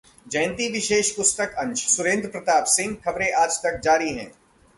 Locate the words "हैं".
4.09-4.31